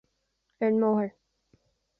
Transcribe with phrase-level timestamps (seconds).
[0.61, 1.09] Ar an mbóthar